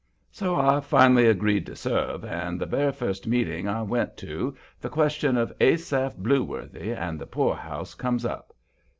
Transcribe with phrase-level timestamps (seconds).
[0.31, 4.89] So I finally agreed to serve, and the very first meeting I went to, the
[4.89, 8.51] question of Asaph Blueworthy and the poorhouse comes up.